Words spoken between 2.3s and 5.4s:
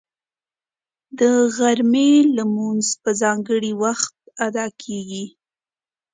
لمونځ په ځانګړي وخت ادا کېږي